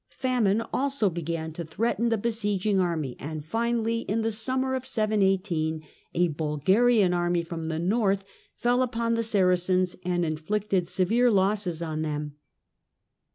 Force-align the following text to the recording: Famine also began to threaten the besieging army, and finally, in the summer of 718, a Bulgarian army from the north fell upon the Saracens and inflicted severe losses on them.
Famine 0.17 0.63
also 0.73 1.11
began 1.11 1.51
to 1.53 1.63
threaten 1.63 2.09
the 2.09 2.17
besieging 2.17 2.79
army, 2.79 3.15
and 3.19 3.45
finally, 3.45 3.99
in 3.99 4.21
the 4.23 4.31
summer 4.31 4.73
of 4.73 4.83
718, 4.83 5.83
a 6.15 6.27
Bulgarian 6.29 7.13
army 7.13 7.43
from 7.43 7.65
the 7.65 7.77
north 7.77 8.23
fell 8.55 8.81
upon 8.81 9.13
the 9.13 9.21
Saracens 9.21 9.95
and 10.03 10.25
inflicted 10.25 10.87
severe 10.87 11.29
losses 11.29 11.83
on 11.83 12.01
them. 12.01 12.33